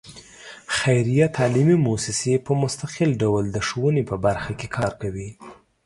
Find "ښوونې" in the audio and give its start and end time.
3.67-4.03